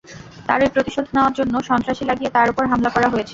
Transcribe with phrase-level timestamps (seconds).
[0.47, 3.29] তারই প্রতিশোধ নেওয়ার জন্য সন্ত্রাসী লাগিয়ে তাঁর ওপর হামলা করা হয়েছে।